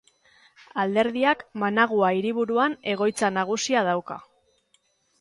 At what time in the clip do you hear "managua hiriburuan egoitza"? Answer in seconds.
1.65-3.33